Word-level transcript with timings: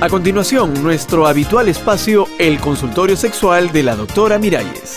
A 0.00 0.08
continuación, 0.08 0.80
nuestro 0.80 1.26
habitual 1.26 1.68
espacio, 1.68 2.28
el 2.38 2.60
consultorio 2.60 3.16
sexual 3.16 3.72
de 3.72 3.82
la 3.82 3.96
doctora 3.96 4.38
Miralles. 4.38 4.96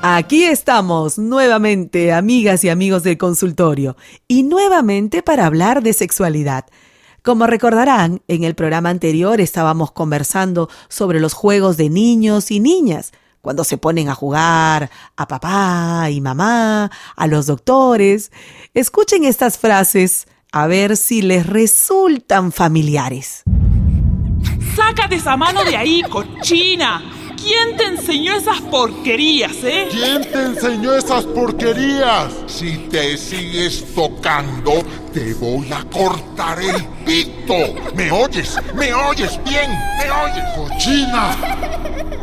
Aquí 0.00 0.44
estamos 0.44 1.18
nuevamente, 1.18 2.10
amigas 2.14 2.64
y 2.64 2.70
amigos 2.70 3.02
del 3.02 3.18
consultorio, 3.18 3.98
y 4.26 4.44
nuevamente 4.44 5.22
para 5.22 5.44
hablar 5.44 5.82
de 5.82 5.92
sexualidad. 5.92 6.64
Como 7.22 7.46
recordarán, 7.46 8.22
en 8.28 8.44
el 8.44 8.54
programa 8.54 8.88
anterior 8.88 9.42
estábamos 9.42 9.92
conversando 9.92 10.70
sobre 10.88 11.20
los 11.20 11.34
juegos 11.34 11.76
de 11.76 11.90
niños 11.90 12.50
y 12.50 12.60
niñas, 12.60 13.12
cuando 13.40 13.64
se 13.64 13.78
ponen 13.78 14.08
a 14.08 14.14
jugar 14.14 14.90
a 15.16 15.28
papá 15.28 16.08
y 16.10 16.20
mamá, 16.20 16.90
a 17.16 17.26
los 17.26 17.46
doctores. 17.46 18.30
Escuchen 18.74 19.24
estas 19.24 19.58
frases 19.58 20.26
a 20.52 20.66
ver 20.66 20.96
si 20.96 21.22
les 21.22 21.46
resultan 21.46 22.52
familiares. 22.52 23.42
Sácate 24.76 25.16
esa 25.16 25.36
mano 25.36 25.64
de 25.64 25.76
ahí, 25.76 26.02
cochina. 26.02 27.02
¿Quién 27.36 27.76
te 27.76 27.84
enseñó 27.84 28.36
esas 28.36 28.60
porquerías, 28.62 29.52
eh? 29.62 29.88
¿Quién 29.90 30.22
te 30.22 30.42
enseñó 30.42 30.92
esas 30.94 31.24
porquerías? 31.24 32.32
Si 32.46 32.76
te 32.90 33.16
sigues 33.16 33.94
tocando, 33.94 34.82
te 35.12 35.34
voy 35.34 35.72
a 35.72 35.84
cortar 35.84 36.60
el 36.60 36.84
pito. 37.06 37.94
¿Me 37.94 38.10
oyes? 38.10 38.58
¿Me 38.74 38.92
oyes 38.92 39.38
bien? 39.44 39.70
¿Me 39.70 40.10
oyes? 40.10 40.44
¡Cochina! 40.56 42.17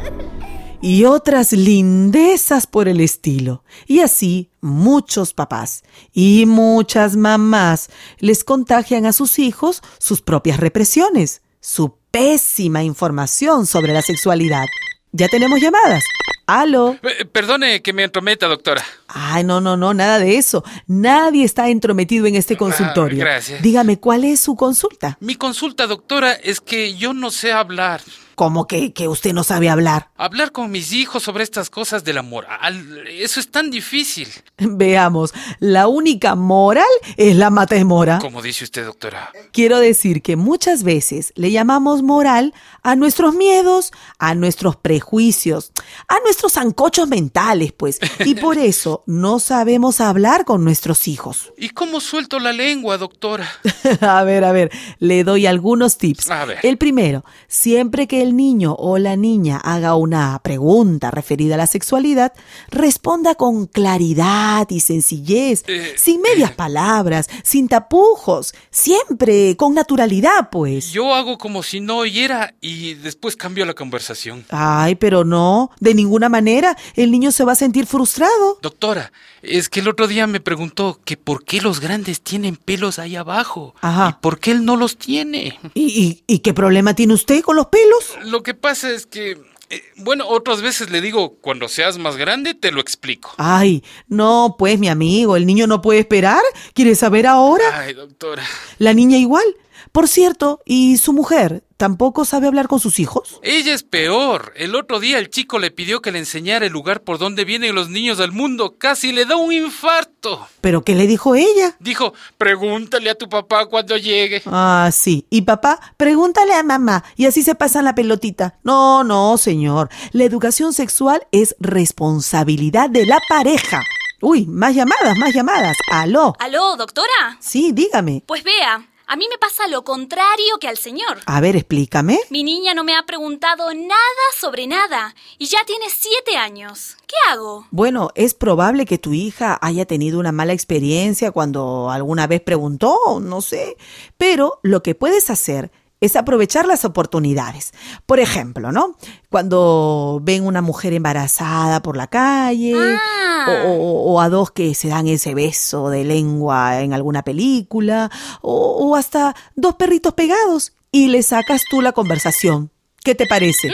Y 0.87 1.05
otras 1.05 1.51
lindezas 1.51 2.67
por 2.67 2.87
el 2.87 3.01
estilo. 3.01 3.63
Y 3.87 4.01
así 4.01 4.51
muchos 4.61 5.33
papás 5.33 5.83
y 6.13 6.45
muchas 6.45 7.15
mamás 7.15 7.89
les 8.19 8.43
contagian 8.43 9.07
a 9.07 9.11
sus 9.13 9.39
hijos 9.39 9.81
sus 9.97 10.21
propias 10.21 10.59
represiones, 10.59 11.41
su 11.59 11.97
pésima 12.11 12.83
información 12.83 13.65
sobre 13.65 13.93
la 13.93 14.03
sexualidad. 14.03 14.65
Ya 15.11 15.27
tenemos 15.27 15.59
llamadas. 15.59 16.03
¿Aló? 16.45 16.97
Eh, 17.01 17.25
perdone 17.25 17.81
que 17.81 17.91
me 17.91 18.03
entrometa, 18.03 18.45
doctora. 18.45 18.83
Ay, 19.07 19.43
no, 19.43 19.61
no, 19.61 19.75
no, 19.77 19.95
nada 19.95 20.19
de 20.19 20.37
eso. 20.37 20.63
Nadie 20.85 21.43
está 21.45 21.67
entrometido 21.69 22.27
en 22.27 22.35
este 22.35 22.53
Ah, 22.53 22.57
consultorio. 22.57 23.17
gracias. 23.17 23.59
Dígame, 23.63 23.99
¿cuál 23.99 24.23
es 24.23 24.41
su 24.41 24.55
consulta? 24.55 25.17
Mi 25.19 25.33
consulta, 25.33 25.87
doctora, 25.87 26.33
es 26.33 26.61
que 26.61 26.93
yo 26.95 27.15
no 27.15 27.31
sé 27.31 27.51
hablar. 27.51 28.01
¿Cómo 28.35 28.67
que, 28.67 28.93
que 28.93 29.07
usted 29.07 29.33
no 29.33 29.43
sabe 29.43 29.69
hablar? 29.69 30.09
Hablar 30.17 30.51
con 30.51 30.69
mis 30.69 30.91
hijos 30.91 31.23
sobre 31.23 31.43
estas 31.43 31.69
cosas 31.69 32.03
de 32.03 32.13
la 32.13 32.21
moral, 32.21 33.07
eso 33.07 33.39
es 33.39 33.49
tan 33.49 33.71
difícil. 33.71 34.27
Veamos, 34.57 35.33
la 35.59 35.87
única 35.87 36.35
moral 36.35 36.85
es 37.17 37.35
la 37.35 37.49
mata 37.49 37.75
de 37.75 37.85
mora. 37.85 38.19
Como 38.19 38.41
dice 38.41 38.65
usted, 38.65 38.85
doctora. 38.85 39.31
Quiero 39.51 39.79
decir 39.79 40.21
que 40.21 40.35
muchas 40.35 40.83
veces 40.83 41.31
le 41.35 41.51
llamamos 41.51 42.03
moral 42.03 42.53
a 42.83 42.95
nuestros 42.95 43.35
miedos, 43.35 43.91
a 44.19 44.35
nuestros 44.35 44.75
prejuicios, 44.75 45.71
a 46.07 46.19
nuestros 46.23 46.53
zancochos 46.53 47.07
mentales, 47.07 47.71
pues. 47.71 47.99
Y 48.19 48.35
por 48.35 48.57
eso 48.59 49.03
no 49.07 49.39
sabemos 49.39 50.01
hablar 50.01 50.45
con 50.45 50.63
nuestros 50.63 51.07
hijos. 51.07 51.53
¿Y 51.57 51.69
cómo 51.69 51.99
suelto 51.99 52.39
la 52.39 52.53
lengua, 52.53 52.97
doctora? 52.97 53.49
a 54.01 54.23
ver, 54.23 54.43
a 54.43 54.51
ver, 54.51 54.71
le 54.99 55.23
doy 55.23 55.45
algunos 55.45 55.97
tips. 55.97 56.29
A 56.29 56.45
ver. 56.45 56.59
El 56.63 56.77
primero, 56.77 57.23
siempre 57.47 58.07
que 58.07 58.24
el 58.25 58.35
niño 58.35 58.75
o 58.77 58.97
la 58.97 59.15
niña 59.15 59.57
haga 59.57 59.95
una 59.95 60.39
pregunta 60.43 61.11
referida 61.11 61.55
a 61.55 61.57
la 61.57 61.67
sexualidad, 61.67 62.33
responda 62.69 63.35
con 63.35 63.67
claridad 63.67 64.67
y 64.69 64.79
sencillez, 64.81 65.63
Eh, 65.67 65.93
sin 65.97 66.21
medias 66.21 66.51
palabras, 66.51 67.29
sin 67.43 67.67
tapujos, 67.67 68.53
siempre 68.71 69.55
con 69.57 69.73
naturalidad, 69.73 70.49
pues. 70.51 70.91
Yo 70.91 71.13
hago 71.13 71.37
como 71.37 71.63
si 71.63 71.79
no 71.79 71.97
oyera 71.97 72.53
y 72.61 72.95
después 72.95 73.35
cambio 73.35 73.65
la 73.65 73.73
conversación. 73.73 74.45
Ay, 74.49 74.95
pero 74.95 75.23
no, 75.23 75.71
de 75.79 75.93
ninguna 75.93 76.29
manera. 76.29 76.75
El 76.95 77.11
niño 77.11 77.31
se 77.31 77.43
va 77.45 77.53
a 77.53 77.55
sentir 77.55 77.85
frustrado. 77.85 78.57
Doctora, 78.61 79.11
es 79.41 79.69
que 79.69 79.79
el 79.79 79.87
otro 79.87 80.07
día 80.07 80.27
me 80.27 80.39
preguntó 80.39 80.99
que 81.05 81.17
por 81.17 81.43
qué 81.45 81.61
los 81.61 81.79
grandes 81.79 82.21
tienen 82.21 82.55
pelos 82.55 82.99
ahí 82.99 83.15
abajo. 83.15 83.75
Ajá. 83.81 84.09
Y 84.17 84.21
por 84.21 84.39
qué 84.39 84.51
él 84.51 84.65
no 84.65 84.75
los 84.75 84.97
tiene. 84.97 85.59
¿Y, 85.73 85.83
y, 85.83 86.23
y 86.27 86.39
qué 86.39 86.53
problema 86.53 86.93
tiene 86.95 87.13
usted 87.13 87.41
con 87.41 87.55
los 87.55 87.67
pelos? 87.67 88.14
Lo 88.23 88.43
que 88.43 88.53
pasa 88.53 88.91
es 88.91 89.05
que, 89.05 89.37
eh, 89.69 89.83
bueno, 89.97 90.27
otras 90.27 90.61
veces 90.61 90.89
le 90.89 91.01
digo, 91.01 91.37
cuando 91.41 91.67
seas 91.67 91.97
más 91.97 92.17
grande 92.17 92.53
te 92.53 92.71
lo 92.71 92.81
explico. 92.81 93.33
Ay, 93.37 93.83
no, 94.07 94.55
pues 94.57 94.79
mi 94.79 94.87
amigo, 94.89 95.35
el 95.35 95.45
niño 95.45 95.67
no 95.67 95.81
puede 95.81 95.99
esperar. 95.99 96.41
¿Quiere 96.73 96.95
saber 96.95 97.27
ahora? 97.27 97.79
Ay, 97.79 97.93
doctora. 97.93 98.43
La 98.77 98.93
niña 98.93 99.17
igual. 99.17 99.45
Por 99.91 100.07
cierto, 100.07 100.61
¿y 100.65 100.97
su 100.97 101.13
mujer 101.13 101.63
tampoco 101.77 102.25
sabe 102.25 102.47
hablar 102.47 102.67
con 102.67 102.79
sus 102.79 102.99
hijos? 102.99 103.39
Ella 103.43 103.73
es 103.73 103.83
peor. 103.83 104.53
El 104.55 104.75
otro 104.75 104.99
día 104.99 105.19
el 105.19 105.29
chico 105.29 105.59
le 105.59 105.71
pidió 105.71 106.01
que 106.01 106.11
le 106.11 106.19
enseñara 106.19 106.65
el 106.65 106.71
lugar 106.71 107.01
por 107.01 107.17
donde 107.17 107.45
vienen 107.45 107.75
los 107.75 107.89
niños 107.89 108.19
al 108.19 108.31
mundo. 108.31 108.75
Casi 108.77 109.11
le 109.11 109.25
da 109.25 109.35
un 109.35 109.51
infarto. 109.51 110.47
¿Pero 110.61 110.83
qué 110.83 110.95
le 110.95 111.07
dijo 111.07 111.35
ella? 111.35 111.75
Dijo, 111.79 112.13
pregúntale 112.37 113.09
a 113.09 113.15
tu 113.15 113.27
papá 113.29 113.65
cuando 113.65 113.97
llegue. 113.97 114.41
Ah, 114.45 114.89
sí. 114.91 115.25
Y 115.29 115.41
papá, 115.43 115.79
pregúntale 115.97 116.53
a 116.53 116.63
mamá 116.63 117.03
y 117.15 117.25
así 117.25 117.43
se 117.43 117.55
pasan 117.55 117.85
la 117.85 117.95
pelotita. 117.95 118.57
No, 118.63 119.03
no, 119.03 119.37
señor. 119.37 119.89
La 120.11 120.23
educación 120.23 120.73
sexual 120.73 121.27
es 121.31 121.55
responsabilidad 121.59 122.89
de 122.89 123.05
la 123.05 123.19
pareja. 123.29 123.81
Uy, 124.21 124.47
más 124.47 124.73
llamadas, 124.73 125.17
más 125.17 125.33
llamadas. 125.33 125.77
Aló. 125.91 126.35
¿Aló, 126.39 126.75
doctora? 126.77 127.37
Sí, 127.39 127.71
dígame. 127.73 128.23
Pues 128.25 128.43
vea, 128.43 128.87
a 129.07 129.15
mí 129.15 129.27
me 129.29 129.37
pasa 129.37 129.67
lo 129.67 129.83
contrario 129.83 130.57
que 130.59 130.67
al 130.67 130.77
señor. 130.77 131.19
A 131.25 131.41
ver, 131.41 131.55
explícame. 131.55 132.19
Mi 132.29 132.43
niña 132.43 132.73
no 132.73 132.83
me 132.83 132.95
ha 132.95 133.05
preguntado 133.05 133.73
nada 133.73 134.25
sobre 134.39 134.67
nada 134.67 135.15
y 135.37 135.45
ya 135.45 135.59
tiene 135.65 135.85
siete 135.89 136.37
años. 136.37 136.97
¿Qué 137.07 137.15
hago? 137.29 137.67
Bueno, 137.71 138.09
es 138.15 138.33
probable 138.33 138.85
que 138.85 138.97
tu 138.97 139.13
hija 139.13 139.57
haya 139.61 139.85
tenido 139.85 140.19
una 140.19 140.31
mala 140.31 140.53
experiencia 140.53 141.31
cuando 141.31 141.89
alguna 141.89 142.27
vez 142.27 142.41
preguntó, 142.41 142.97
no 143.21 143.41
sé. 143.41 143.77
Pero 144.17 144.59
lo 144.63 144.81
que 144.81 144.95
puedes 144.95 145.29
hacer 145.29 145.71
es 146.05 146.15
aprovechar 146.15 146.65
las 146.65 146.85
oportunidades. 146.85 147.71
Por 148.05 148.19
ejemplo, 148.19 148.71
¿no? 148.71 148.97
Cuando 149.29 150.19
ven 150.23 150.45
una 150.45 150.61
mujer 150.61 150.93
embarazada 150.93 151.81
por 151.81 151.97
la 151.97 152.07
calle 152.07 152.73
Ah. 152.77 153.47
o, 153.67 153.71
o- 153.71 154.13
o 154.13 154.21
a 154.21 154.29
dos 154.29 154.51
que 154.51 154.73
se 154.75 154.87
dan 154.87 155.07
ese 155.07 155.33
beso 155.35 155.89
de 155.89 156.03
lengua 156.03 156.81
en 156.81 156.93
alguna 156.93 157.23
película 157.23 158.09
o, 158.41 158.77
o 158.87 158.95
hasta 158.95 159.35
dos 159.55 159.75
perritos 159.75 160.13
pegados 160.13 160.73
y 160.91 161.07
le 161.09 161.21
sacas 161.23 161.63
tú 161.69 161.81
la 161.81 161.91
conversación. 161.91 162.71
¿Qué 163.03 163.13
te 163.15 163.27
parece? 163.27 163.71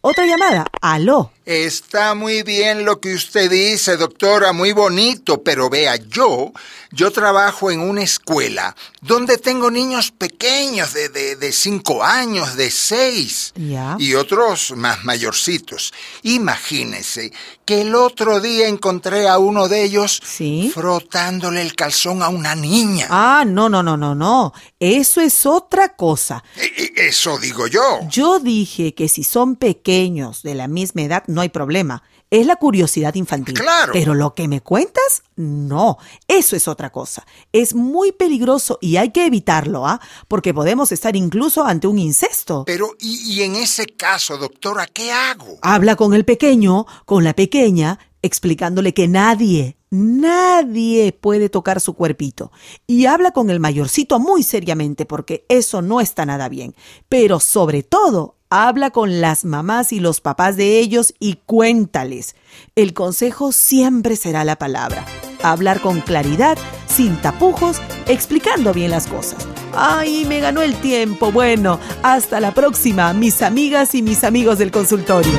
Otra 0.00 0.26
llamada. 0.26 0.66
Aló. 0.80 1.32
Está 1.50 2.14
muy 2.14 2.42
bien 2.42 2.84
lo 2.84 3.00
que 3.00 3.14
usted 3.14 3.50
dice, 3.50 3.96
doctora, 3.96 4.52
muy 4.52 4.72
bonito, 4.72 5.42
pero 5.42 5.70
vea, 5.70 5.96
yo, 5.96 6.52
yo 6.92 7.10
trabajo 7.10 7.70
en 7.70 7.80
una 7.80 8.02
escuela 8.02 8.76
donde 9.00 9.38
tengo 9.38 9.70
niños 9.70 10.10
pequeños 10.10 10.92
de, 10.92 11.08
de, 11.08 11.36
de 11.36 11.52
cinco 11.52 12.04
años, 12.04 12.54
de 12.56 12.70
seis, 12.70 13.54
y 13.98 14.12
otros 14.12 14.72
más 14.76 15.04
mayorcitos. 15.04 15.94
Imagínese 16.22 17.32
que 17.64 17.80
el 17.80 17.94
otro 17.94 18.40
día 18.40 18.68
encontré 18.68 19.26
a 19.26 19.38
uno 19.38 19.68
de 19.68 19.84
ellos 19.84 20.20
Sí. 20.22 20.70
frotándole 20.74 21.62
el 21.62 21.74
calzón 21.74 22.22
a 22.22 22.28
una 22.28 22.54
niña. 22.56 23.06
Ah, 23.08 23.44
no, 23.46 23.70
no, 23.70 23.82
no, 23.82 23.96
no, 23.96 24.14
no. 24.14 24.52
Eso 24.80 25.22
es 25.22 25.46
otra 25.46 25.94
cosa. 25.96 26.44
E- 26.56 26.92
e- 26.96 27.08
Eso 27.08 27.38
digo 27.38 27.66
yo. 27.68 28.00
Yo 28.10 28.38
dije 28.38 28.92
que 28.94 29.08
si 29.08 29.24
son 29.24 29.56
pequeños 29.56 30.42
de 30.42 30.54
la 30.54 30.68
misma 30.68 31.02
edad 31.02 31.22
no 31.26 31.37
hay 31.40 31.48
problema. 31.48 32.02
Es 32.30 32.46
la 32.46 32.56
curiosidad 32.56 33.14
infantil. 33.14 33.54
Claro. 33.54 33.92
Pero 33.92 34.14
lo 34.14 34.34
que 34.34 34.48
me 34.48 34.60
cuentas, 34.60 35.22
no. 35.36 35.96
Eso 36.26 36.56
es 36.56 36.68
otra 36.68 36.90
cosa. 36.90 37.26
Es 37.52 37.74
muy 37.74 38.12
peligroso 38.12 38.78
y 38.82 38.96
hay 38.96 39.12
que 39.12 39.24
evitarlo, 39.24 39.86
¿ah? 39.86 40.00
Porque 40.28 40.52
podemos 40.52 40.92
estar 40.92 41.16
incluso 41.16 41.64
ante 41.64 41.86
un 41.86 41.98
incesto. 41.98 42.64
Pero, 42.66 42.90
y, 43.00 43.32
y 43.32 43.42
en 43.42 43.56
ese 43.56 43.86
caso, 43.86 44.36
doctora, 44.36 44.86
¿qué 44.86 45.10
hago? 45.10 45.58
Habla 45.62 45.96
con 45.96 46.12
el 46.12 46.26
pequeño, 46.26 46.84
con 47.06 47.24
la 47.24 47.32
pequeña, 47.32 47.98
explicándole 48.20 48.92
que 48.92 49.08
nadie, 49.08 49.77
nadie 49.90 51.12
puede 51.12 51.48
tocar 51.48 51.80
su 51.80 51.94
cuerpito. 51.94 52.52
Y 52.86 53.06
habla 53.06 53.30
con 53.30 53.50
el 53.50 53.60
mayorcito 53.60 54.18
muy 54.18 54.42
seriamente 54.42 55.06
porque 55.06 55.44
eso 55.48 55.82
no 55.82 56.00
está 56.00 56.26
nada 56.26 56.48
bien. 56.48 56.74
Pero 57.08 57.40
sobre 57.40 57.82
todo, 57.82 58.36
habla 58.50 58.90
con 58.90 59.20
las 59.20 59.44
mamás 59.44 59.92
y 59.92 60.00
los 60.00 60.20
papás 60.20 60.56
de 60.56 60.78
ellos 60.78 61.14
y 61.18 61.34
cuéntales. 61.46 62.36
El 62.74 62.94
consejo 62.94 63.52
siempre 63.52 64.16
será 64.16 64.44
la 64.44 64.56
palabra. 64.56 65.04
Hablar 65.42 65.80
con 65.80 66.00
claridad, 66.00 66.58
sin 66.86 67.16
tapujos, 67.20 67.80
explicando 68.06 68.72
bien 68.72 68.90
las 68.90 69.06
cosas. 69.06 69.46
Ay, 69.74 70.24
me 70.24 70.40
ganó 70.40 70.62
el 70.62 70.74
tiempo. 70.80 71.30
Bueno, 71.30 71.78
hasta 72.02 72.40
la 72.40 72.52
próxima, 72.54 73.12
mis 73.12 73.42
amigas 73.42 73.94
y 73.94 74.02
mis 74.02 74.24
amigos 74.24 74.58
del 74.58 74.70
consultorio. 74.72 75.38